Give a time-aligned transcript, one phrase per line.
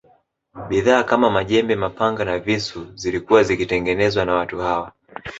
[0.69, 4.93] Bidhaa kama majembe mapanga na visu zilikuwa zikitengenezwa na watu hawa